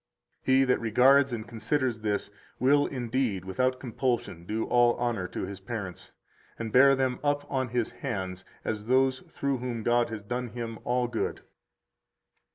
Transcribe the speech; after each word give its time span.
He 0.41 0.63
that 0.63 0.79
regards 0.81 1.31
and 1.31 1.47
considers 1.47 1.99
this 1.99 2.31
will 2.57 2.87
indeed 2.87 3.45
without 3.45 3.79
compulsion 3.79 4.47
do 4.47 4.65
all 4.65 4.95
honor 4.95 5.27
to 5.27 5.43
his 5.43 5.59
parents, 5.59 6.11
and 6.57 6.71
bear 6.71 6.95
them 6.95 7.19
up 7.23 7.45
on 7.51 7.67
his 7.67 7.91
hands 7.91 8.43
as 8.65 8.85
those 8.87 9.19
through 9.29 9.59
whom 9.59 9.83
God 9.83 10.09
has 10.09 10.23
done 10.23 10.47
him 10.47 10.79
all 10.85 11.07
good. 11.07 11.41